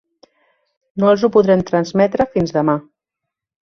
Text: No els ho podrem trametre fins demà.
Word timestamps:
No 1.03 1.11
els 1.13 1.27
ho 1.27 1.31
podrem 1.37 1.63
trametre 1.71 2.29
fins 2.35 2.59
demà. 2.61 2.81